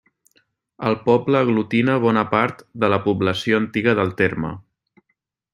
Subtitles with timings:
[0.87, 4.55] El poble aglutina bona part de la població antiga del terme.